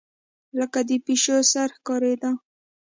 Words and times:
لکه 0.59 0.79
د 0.87 0.89
پيشو 1.05 1.37
سر 1.51 1.69
ښکارېدۀ 1.77 2.31